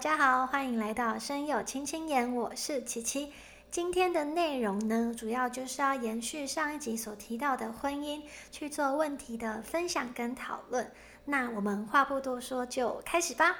[0.00, 3.34] 大家好，欢迎来到声友轻轻言，我是琪琪。
[3.70, 10.90] 今天的内容呢，主要就是要延续上一集所提到的婚姻，去做问题的分享跟讨论。
[11.26, 13.58] 那我们话不多说，就开始吧。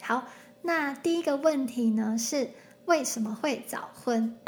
[0.00, 0.26] 好，
[0.62, 2.52] 那第一个问题呢，是
[2.86, 4.38] 为什么会早婚？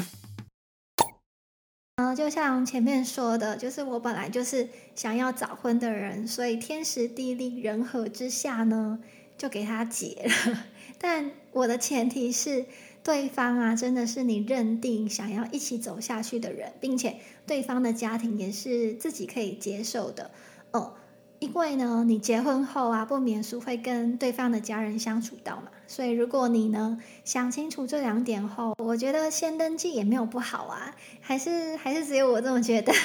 [1.96, 8.98] 嗯，就像前面说的，就是我本来就是想要早婚的人，所以天时地利人和之下呢，
[9.36, 10.64] 就给他结了。
[10.98, 12.66] 但我的前提是，
[13.02, 20.30] 对方啊，真的是你认定想要一起走下去的人，并且对方的家庭也是自己可以接受的。
[20.70, 20.94] 哦，
[21.40, 32.92] 因为呢，你结婚后啊，不免俗会跟对方的家人相处到嘛，所以如果你呢想清楚这两点后，我觉得先登记也没有不好啊，还是还是只有我这么觉得。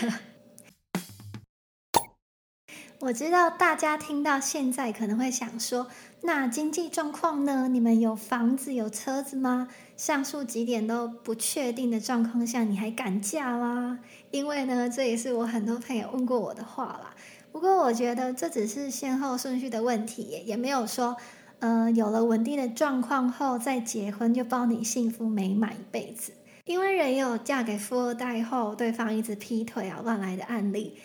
[3.00, 5.88] 我知道大家听到现在可能会想说，
[6.22, 7.68] 那经济状况呢？
[7.68, 9.68] 你们有房子有车子吗？
[9.96, 14.00] 上述几点都不确定的状况下，你还敢嫁吗？
[14.32, 17.14] 因为呢，这也是我很多朋友问过我的话啦。
[17.52, 21.16] 不过我觉得这只是先后顺序的问题，也没有说，
[21.60, 26.34] 呃，有了稳定的状况后再结婚就包你幸福美满一辈子。
[26.66, 30.98] 因为人有嫁给富二代后对方一直劈腿啊乱来的案例，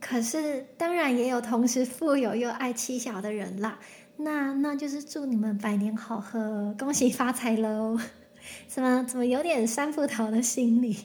[0.00, 3.78] 可是当然也有同时富有又爱妻小的人啦。
[4.22, 7.98] 那那就是祝你们百年好合，恭喜发财喽！
[8.66, 10.96] 怎么怎么有点酸葡萄的心理？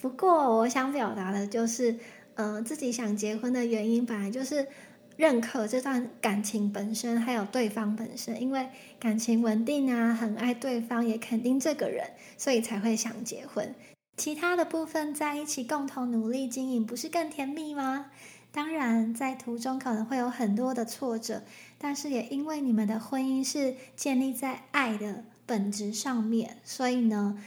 [0.00, 1.98] 不过我想表达的就是。
[2.38, 4.68] 呃，自己想结婚的原因本来就是
[5.16, 8.68] 认可这段感情本身，还有对方本身，因为
[9.00, 13.74] 感情稳定啊，很爱对方，也肯定这个人，所以才会想结婚。
[14.18, 18.10] 其他的部分在一起共同努力经营，不是更甜蜜吗？
[18.56, 21.42] 当然，在途中可能会有很多的挫折，
[21.76, 27.38] 但是也因为你们的婚姻是建立在爱的本质上面，所以呢。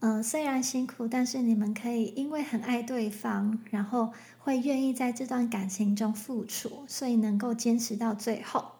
[0.00, 8.77] 嗯，虽然辛苦，但是你们可以因为很爱对方，然后会愿意在这段感情中付出，所以能够坚持到最后。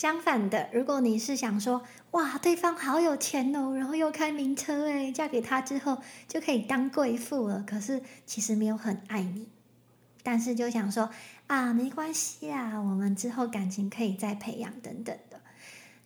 [0.00, 9.46] 相反的，如果你是想说，哇，对方好有钱哦，然后又开名车诶，嫁给他之后就可以当贵妇了，可是其实没有很爱你，
[10.22, 11.10] 但是就想说
[11.48, 15.38] 啊，没关系啊，我们之后感情可以再培养等等的。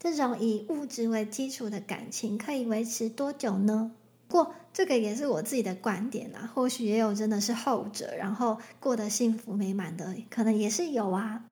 [0.01, 3.93] 这种以物质为基础的感情可以维持多久呢？
[4.27, 11.45] 过这个也是我自己的观点啦，或许也有真的是后者，然后过得幸福美满的，可能也是有啊。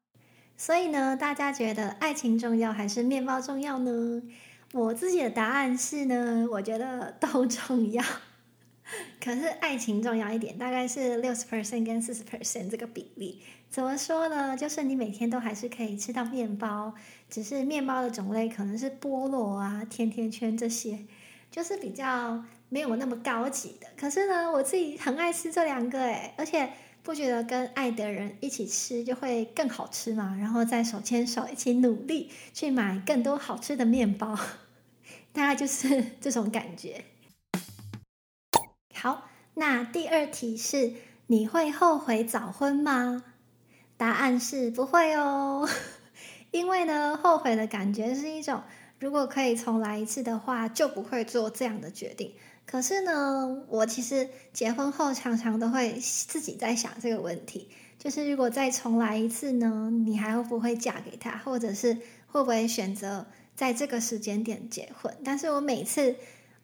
[0.64, 4.22] 所以呢，大家觉得爱情重要还是面包重要呢？
[4.72, 8.00] 我自己的答案是呢，我觉得都重要。
[9.20, 13.42] 可是爱情重要一点，大概是六十 percent 跟四十 percent 这个比例。
[13.68, 14.56] 怎么说呢？
[14.56, 16.94] 就是你每天都还是可以吃到面包，
[17.28, 20.96] 只是面包的种类可能是菠萝啊、甜甜圈这些，
[21.50, 23.88] 就是比较没有那么高级的。
[23.96, 26.70] 可是呢，我自己很爱吃这两个诶而且
[27.02, 30.36] 不觉得跟爱的人一起吃就会更好吃吗？
[30.38, 34.38] 然后再手牵手一起努力去买更多好吃的面包，
[35.32, 37.04] 大概就是这种感觉。
[38.94, 40.92] 好，那第二题是：
[41.26, 43.24] 你会后悔早婚吗？
[43.96, 45.68] 答案是不会哦，
[46.52, 48.62] 因为呢，后悔的感觉是一种，
[49.00, 52.32] 如果可以重来一次的话，就不会做这样的决定。
[52.66, 57.68] 可是呢，我其实结婚后常常都会自己在想这个问题，
[57.98, 61.94] 就是如果再重来一次呢，你还会不会嫁给他，或者是
[62.26, 65.14] 会不会选择在这个时间点结婚？
[65.24, 66.16] 但是我每次。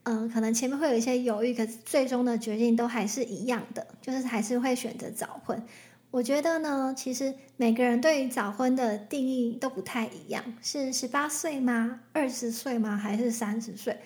[0.05, 5.63] 嗯，可能前面会有一些犹豫，可是最终的决定都还是一样的，就是还是会选择早婚。
[6.11, 12.01] 我觉得呢，其实每个人对于早婚的定义都不太一样，是十八岁吗？
[12.15, 12.97] 二十岁吗？
[12.97, 13.99] 还是三十岁？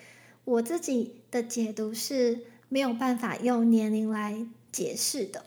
[0.45, 5.45] 我自己的解读是没有办法用年龄来解释的，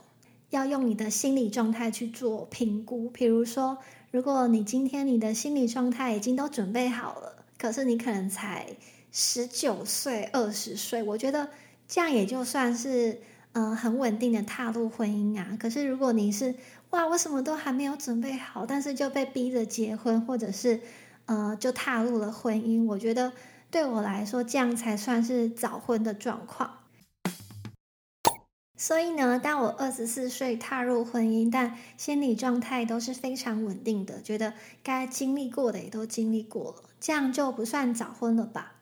[0.51, 3.09] 要用你的心理状态去做评估。
[3.11, 3.79] 比如说，
[4.11, 8.67] 如果你今天你的心理状态已经都准备好了，可是你可能才。
[9.19, 11.49] 十九岁、二十岁，我觉得
[11.89, 13.19] 这样也就算是
[13.53, 15.57] 嗯很稳定的踏入婚姻啊。
[15.59, 16.55] 可是如果你是
[16.91, 20.81] 哇，我什么都还没有准备好，但是就被逼着结婚，或者是
[21.25, 23.33] 呃就踏入了婚姻，我觉得
[23.71, 26.79] 对我来说这样才算是早婚的状况。
[28.79, 34.53] 所以呢，当我二十四岁踏入婚姻，但心理状态都是非常稳定的，觉得
[34.83, 38.75] 该经历过的也都经历过了，这样就不算早婚了吧？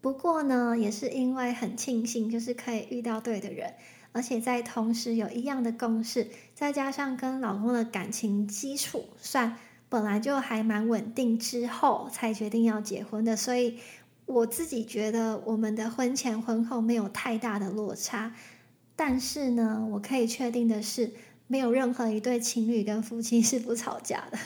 [0.00, 3.74] 不过呢，也是因为很庆幸，就是可以遇到对的人，
[4.12, 9.58] 而且在同时有一样的共识，再加上跟老公的感情基础算
[9.88, 13.78] 本来就还蛮稳定，之后才决定要结婚的，所以
[14.26, 18.34] 我自己觉得我们的婚前婚后没有太大的落差。
[18.96, 21.12] 但是呢，我可以确定的是，
[21.46, 24.38] 没有任何一对情侣跟夫妻是不吵架的。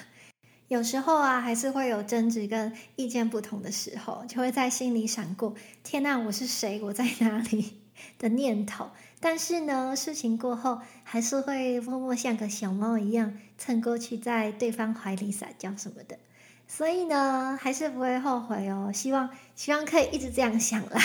[0.69, 6.81] 有时候啊，还是会有争执跟意见不同的时候，就会在心里闪过“天哪，我是谁？
[6.82, 7.75] 我在哪里？”
[8.19, 8.91] 的念头。
[9.20, 16.19] 但是呢，事情过后，还是会默默像个小猫一样蹭过去，在对方怀里撒娇什么的。
[16.67, 18.93] 所以呢，还是不会后悔哦。
[18.93, 21.00] 希望希望可以一直这样想啦。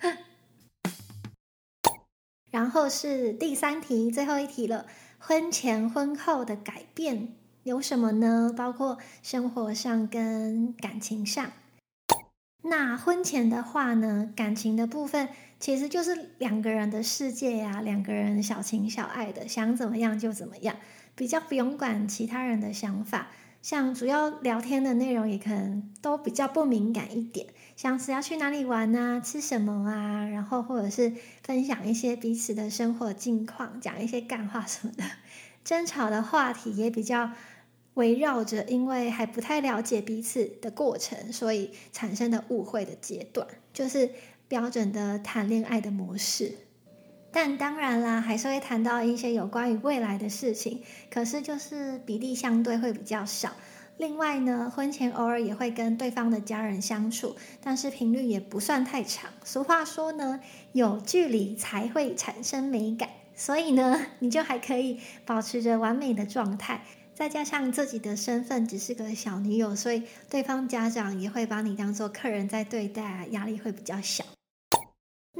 [2.50, 4.86] 然后是第三题，最后一题了，
[5.18, 7.34] 婚前婚后的改变。
[7.64, 8.52] 有什么呢？
[8.56, 11.50] 包括生活上跟感情上。
[12.62, 15.28] 那婚前的话呢，感情的部分
[15.60, 20.76] 其实就是两个人的世界呀，两个人小情小爱的，想怎么样就怎么样，
[21.14, 23.28] 比较不用管其他人的想法。
[23.60, 31.12] 像主要聊天的内容也可能都比较不敏感一点，像是要去哪里玩啊，吃什么啊，然后或者是
[31.42, 35.04] 分享一些彼此的生活近况，讲一些干话什么的。
[35.64, 37.32] 争吵的话题也比较。
[37.94, 44.12] 围绕着因为还不太了解彼此的过程，所以产生的误会的阶段，就是
[44.48, 46.52] 标准的谈恋爱的模式。
[47.30, 53.52] 但当然啦，还是会谈到一些有关于未来的事情，可是就是比例相对会比较少。
[53.98, 59.30] 另外呢，婚前偶尔也会跟对方的家人相处，但是频率也不算太长。
[59.44, 60.40] 俗话说呢，
[60.72, 66.82] 有距离才会产生美感，所以呢，你就还可以保持着完美的状态。
[67.12, 74.24] 再加上自己的身份只是个小女友，所以对方家长也会把你当做客人在对待，压力会比较小。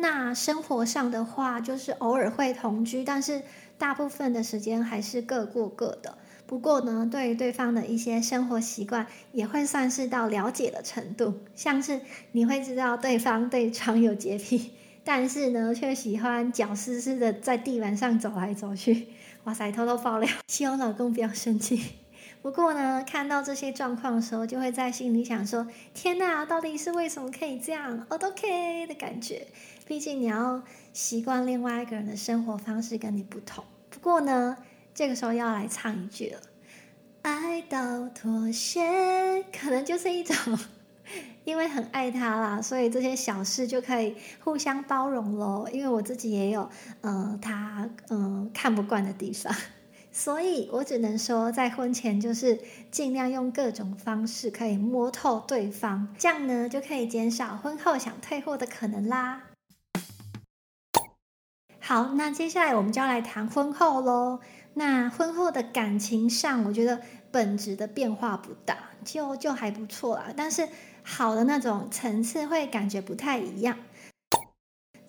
[0.00, 3.43] 那生活上的话，就是偶尔会同居，但是
[3.77, 6.17] 大部分的时间还是各过各的。
[6.47, 11.41] 不过呢，对于对方的一些生活习惯，也会算是到了解的程度。
[11.55, 12.00] 像是
[12.33, 14.73] 你会知道对方对床有洁癖，
[15.05, 19.09] 但是呢，却喜欢脚湿湿的在地板上走来走去。
[19.44, 21.83] 哇塞，偷偷爆料，希望老公不要生气。
[22.41, 29.47] 不过呢，看到这些状况的时候，就会在心里想说：天哪，到底是为什么可以这样？OK 的感觉。
[29.88, 30.62] 毕竟你要
[30.93, 33.64] 习惯另外一个人的生活方式跟你不同。
[33.88, 34.55] 不过呢，
[34.94, 36.40] 这个时候要来唱一句了：
[37.23, 40.37] 爱到妥协，可能就是一种。
[41.44, 45.67] 因为很爱他啦，所以这些小事就可以互相包容喽。
[45.73, 46.69] 因为我自己也有，
[47.00, 49.56] 嗯，他嗯看不惯的地方，
[50.12, 52.61] 所以我只能说，在婚前就是
[52.91, 59.44] 尽量用各种方式可以摸透对方，这样呢就可以减少婚后想退货的可能啦。
[61.88, 64.40] 好，那接下来我们就要来谈婚后喽。
[64.75, 67.00] 那婚后的感情上，我觉得
[67.31, 68.76] 本质的变化不大，
[69.06, 70.26] 就就还不错啦。
[70.37, 70.69] 但是。
[71.02, 73.79] 好的那种层次会感觉不太一样。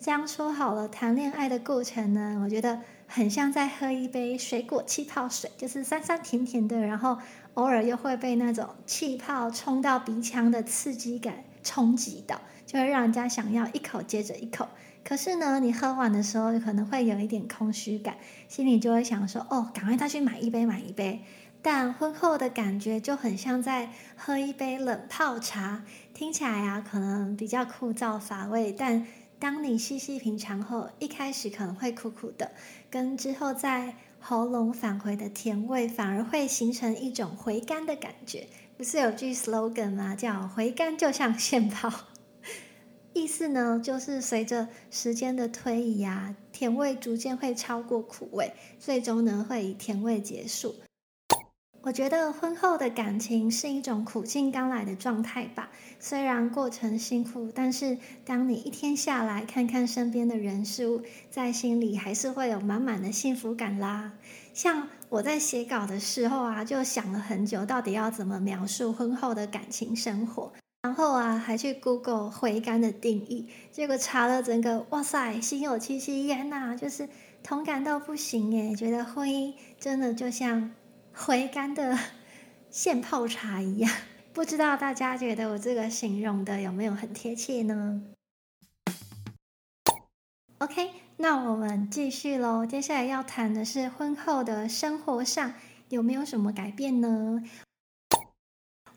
[0.00, 7.18] 这样说好了，谈恋爱的过程呢，我觉得很像在喝一杯水果气泡水，就是酸酸甜甜的，然后
[7.52, 14.66] 偶尔又会被那种气泡冲到鼻腔的刺激感冲击到，就会让人家想要一口接着一口。
[15.02, 18.16] 可是呢，你喝完的时候可能会有一点空虚感，
[18.48, 21.22] 心里就会想说：“哦，赶快再去买一杯，买一杯。”
[21.62, 25.82] 但婚后的感觉就很像在喝一杯冷泡茶，
[26.14, 29.06] 听起来啊可能比较枯燥乏味，但
[29.38, 32.52] 当你细细品尝后，一开始可能会苦苦的，
[32.90, 38.46] 跟之后在喉咙返回的甜味，反而会形成一种回甘的感觉。
[38.78, 40.14] 不是有句 slogan 吗？
[40.14, 41.90] 叫“回甘就像现泡”，
[43.12, 50.74] 意思呢就是随着时间的推移啊，甜味逐渐会超过苦味，最终呢会以甜味结束。
[51.82, 55.70] 我觉得婚后的感情是一种苦尽甘来的状态吧。
[55.98, 61.00] 虽然过程辛苦，但是当你一天下来看看身边的人事物，
[61.30, 64.12] 在心里还是会有满满的幸福感啦。
[64.52, 70.52] 像我在写稿的时候啊，就想了很久，到底要怎么描述婚后的感情生活。
[70.82, 77.08] 然后啊，还去 Google 回甘的定义，结果查了整个，哇塞，心有戚戚焉呐，就是
[77.42, 80.72] 同感到不行诶，觉得婚姻真的就像。
[81.12, 81.98] 回甘的
[82.70, 83.92] 现泡茶一样，
[84.32, 88.00] 不知道大家觉得我这个形容的有没有很贴切呢
[90.58, 92.64] ？OK，那我们继续喽。
[92.64, 95.52] 接下来要谈的是婚后的生活上
[95.88, 97.42] 有没有什么改变呢？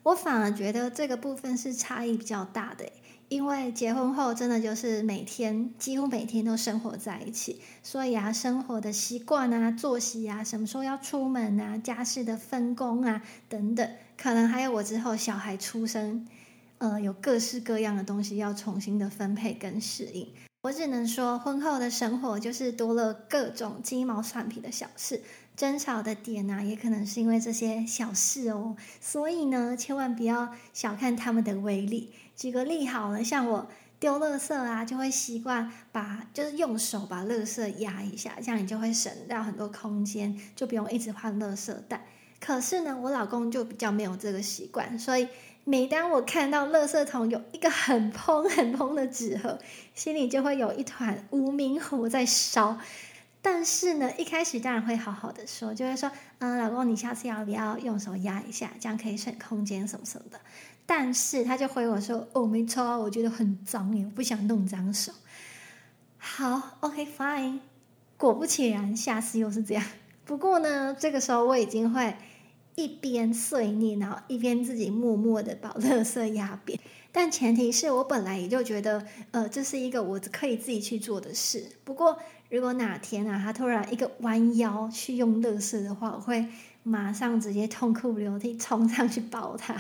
[0.03, 2.85] 我反而觉得这个部分是差异比较大的，
[3.29, 16.27] 因为结婚后真的就是每天几乎每天都生活在一起，所以啊，生活的习惯啊、作息啊、什么时候要出门啊、家事的分工啊等等，可能还有我之后小孩出生，
[16.79, 20.27] 呃，有各式各样的东西要重新的分配跟适应。
[20.63, 25.21] 我只能说，婚后的生活就是多了各种鸡毛蒜皮的小事。
[25.55, 32.11] 争吵的点呢，也可能是因为这些小事哦，所以呢，千万不要小看他们的威力。
[32.35, 33.67] 举个例好了，像我
[33.99, 42.03] 丢垃圾啊，就会习惯把就是用手把垃圾压一下，这样你就会省掉很多空间，就不用一直换垃圾袋。
[42.39, 45.27] 可是呢，我老公就比较没有这个习惯，所以
[45.63, 49.59] 每当我看到垃圾桶有一个很蓬很蓬的纸盒，
[49.93, 52.79] 心里就会有一团无名火在烧。
[53.45, 56.09] 但是呢，一开始当然会好好的说，就会说，
[56.39, 60.39] 嗯，老公，你下次要不要用手压一下，这样可以省空间什么什么的。
[60.85, 65.11] 但是他就回我说，哦，没错，我觉得很脏耶，我不想弄脏手。
[66.17, 67.59] 好，OK，Fine。
[68.15, 69.83] 果不其然，下次又是这样。
[70.23, 72.15] 不过呢，这个时候我已经会
[72.75, 76.79] 一边碎念，然后一边自己默默的把垃圾压扁。
[77.15, 81.63] 但前提是我本来也就觉得，呃，这是一个我可以自己去做的事。
[81.83, 82.17] 不过，
[82.49, 86.47] 如果哪天啊，他突然一个弯腰去用乐事的话，我会
[86.81, 89.79] 马上直接痛哭流涕冲上去抱他。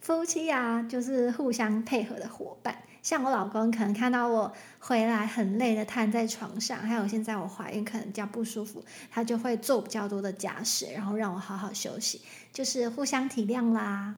[0.00, 2.74] 夫妻啊，就是互相配合的伙伴。
[3.02, 12.22] 像我老公可能看到我回来很累的瘫在床上，还有现在我怀孕可能比较不舒服，他就会做比较多的家事，然后让我好好休息，
[12.54, 14.14] 就是互相体谅啦。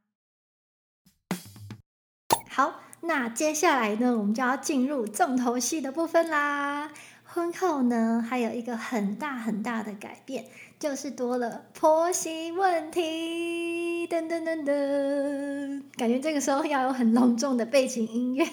[2.54, 2.80] 好。
[3.06, 6.90] 那接下来呢，我们就要进入重头戏的部分啦。
[7.25, 10.46] 婚后呢，还有一个很大很大的改变，
[10.78, 14.08] 就是多了婆媳问题。
[14.08, 18.46] 噔噔噔噔，感觉这个时候要有很隆重的背景音乐。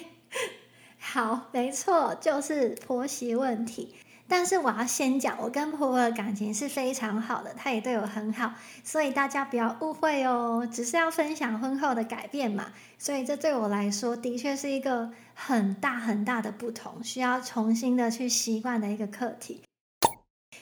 [1.00, 3.96] 好，没错，就是婆媳问题。
[4.32, 12.68] 但是我要先讲，我跟婆婆的感情是非常好的，她也对我很好，所以大家不要误会哦，只是要分享婚后的改变嘛。
[12.98, 19.64] 所以这对我来说的确是一个很大很大的不同，需要重新的去习惯的一个课题。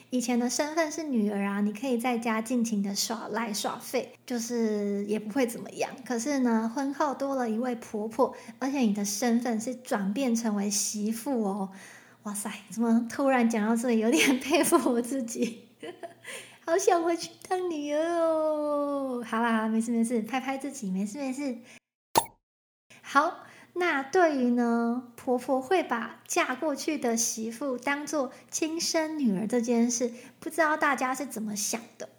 [0.10, 5.92] 以前的身份是女儿啊，你可以在家尽情的耍赖耍废，就是也不会怎么样。
[6.04, 11.70] 可是呢，婚后多了一位婆婆，而且你的身份是转变成为媳妇哦。
[12.24, 12.52] 哇塞！
[12.70, 15.70] 怎么突然讲到这里，有点佩服我自己，
[16.66, 19.24] 好想回去当女儿哦。
[19.26, 21.58] 好啦，没事没事，拍拍自己，没事没事。
[23.02, 32.10] 好，那对于呢，婆婆会把嫁过去的媳妇当做亲生女儿这件事，不知道大家是怎么想的？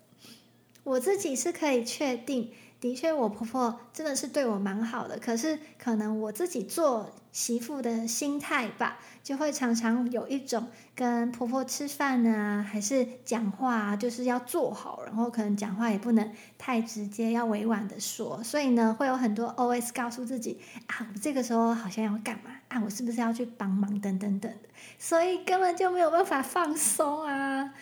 [0.83, 2.53] 我自己是可以确定。
[2.81, 5.19] 的确，我婆婆真的是对我蛮好的。
[5.19, 18.43] 可是，可能我自己做媳妇的心态吧，就会常常有一种跟婆婆吃饭啊，还是讲话，就是要做好，然后可能讲话也不能太直接，要委婉的说。
[18.43, 24.51] 所以呢，会有很多 OS 告诉自己啊，我这个时候好像要干嘛啊，我是不是要去帮忙等等等，
[24.99, 27.75] 所以根本就没有办法放松啊，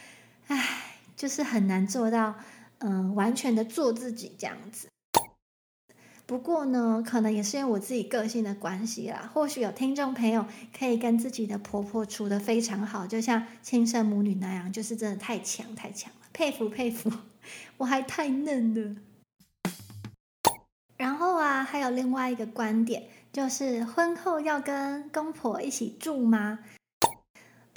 [0.48, 0.68] 唉，
[1.14, 2.34] 就是很难做到。
[2.78, 4.88] 嗯，完全的做自己这样子。
[6.26, 9.30] 不过呢，可能也是因为我自己个性的关系啦。
[9.32, 10.44] 或许有听众朋友
[10.78, 17.10] 可以跟自己的婆婆处的非常好，就像亲生母女那样，就是真的太强太强了，佩服佩服。
[17.78, 18.96] 我还太嫩了。
[20.98, 26.58] 然后啊，还有另外一个观点，就是婚后要跟公婆一起住吗？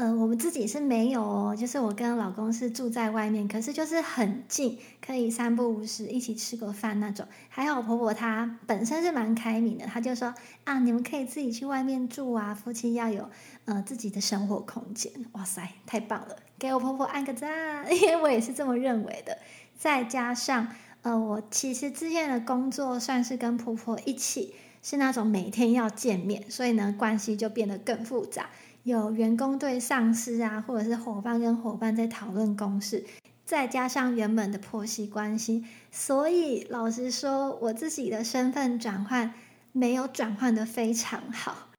[0.03, 7.23] 嗯，我们自己是没有哦，就是我跟老公是住在外面，可是就是很近，可以三不五时一起吃个饭那种。
[7.49, 13.29] 还有婆婆她本身是蛮开明的，她就说啊，你们可以自己去外面住啊，夫妻要有
[13.65, 15.11] 呃自己的生活空间。
[15.33, 19.37] 哇塞，太棒了，给我婆婆按个赞， 因为我也是这么认为的。
[19.77, 20.67] 再加上
[21.03, 28.49] 呃，我其实之前的工作算是跟婆婆一起，是那种每天要见面，所以呢关系就变得更复杂。
[28.83, 33.05] 有员工对上司啊，或者是伙伴跟伙伴在讨论公事，
[33.45, 39.33] 再加上原本的婆媳关系，所以老实说，我自己的身份转换
[39.71, 41.69] 没有转换的非常好。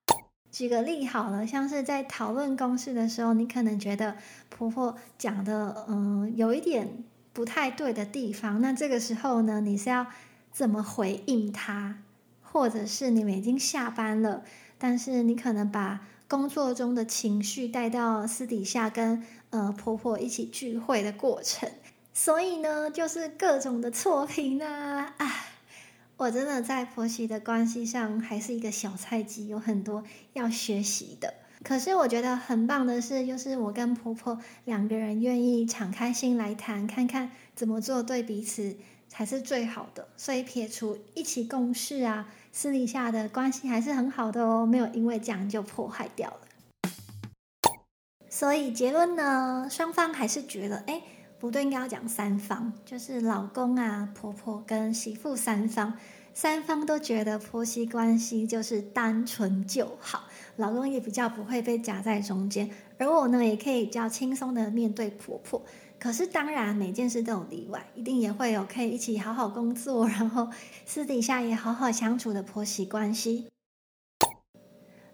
[0.50, 4.16] 举个例好了，像是在讨论公事的时候，你可能觉得
[4.48, 10.06] 婆婆讲的嗯有一点不太对的地方，那这个时候呢，你是要
[10.52, 11.96] 怎么回应她？
[12.42, 14.42] 或者是你们已经下班了，
[14.76, 21.68] 但是你可能把工作中的情绪带到私底下跟呃婆婆一起聚会的过程，
[22.14, 25.12] 所以呢，就是各种的错评啊！
[25.20, 25.30] 啊，
[26.16, 31.34] 我真的在婆媳的关系上还是一个小菜鸡，有很多要学习的。
[31.62, 38.78] 可是我觉得很棒的是，就是我跟婆婆两个人愿意敞开心来谈，看看怎么做对彼此
[39.12, 40.08] 才是最好的。
[40.16, 46.40] 所以撇除一起共事啊，私底下的关系还是很好的哦，没有因为这样就破坏掉了。
[48.30, 51.02] 所以结论呢，双方还是觉得，哎，
[51.38, 55.92] 不对，应该要讲三方，就是老公啊、婆婆跟媳妇三方。
[56.34, 60.24] 三方都觉得婆媳关系就是单纯就好，
[60.56, 65.62] 老公也比较不会被夹在中间，而我呢也可以比较轻松的面对婆婆。
[66.02, 70.48] 可是当然每件事都有例外，一定也会有可以一起好好工作，然后
[70.84, 73.46] 私底下也好好相处的婆媳关系。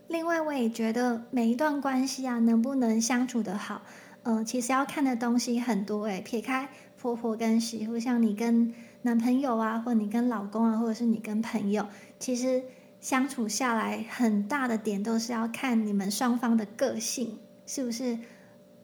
[0.07, 3.83] 另外，我也觉得每一段关系啊，能不能相处的好，
[4.23, 8.73] 呃，其实要看的东西很多诶，撇开婆婆跟媳妇，像你跟。
[9.03, 11.87] 男朋友啊，或你跟老公啊，或者是你跟朋友，
[12.19, 12.65] 其实
[13.01, 18.19] 相处下来很大的点都是要看你们双方的个性是不是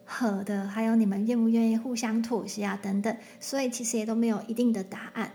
[0.05, 5.31] 合的，还有你们愿不愿意互相妥协啊等等，所以其实也都没有一定的答案。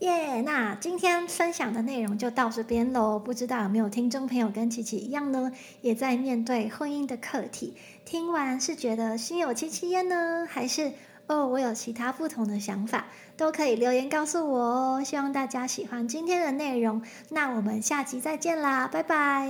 [0.00, 3.18] 耶，那今天分享的内容就到这边喽。
[3.18, 10.92] 不知道有没有听众朋友跟琪琪一样呢，也在面对婚姻的课题，听完是觉得心有戚戚焉呢，还是？
[11.26, 15.04] 哦，我有其他不同的想法，都可以留言告诉我哦。
[15.04, 19.48] 希望大家喜欢今天的内容，那我们下集再见啦，拜拜。